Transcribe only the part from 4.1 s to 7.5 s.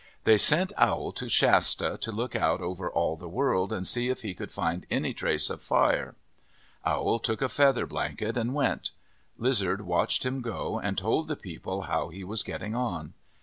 he could find any trace of fire. Owl took a